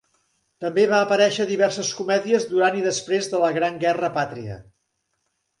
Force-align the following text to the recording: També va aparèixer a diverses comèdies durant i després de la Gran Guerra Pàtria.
També 0.63 0.85
va 0.93 1.01
aparèixer 1.07 1.43
a 1.43 1.49
diverses 1.51 1.91
comèdies 1.99 2.49
durant 2.55 2.79
i 2.79 2.83
després 2.89 3.29
de 3.35 3.43
la 3.45 3.53
Gran 3.59 3.81
Guerra 3.85 4.11
Pàtria. 4.17 4.57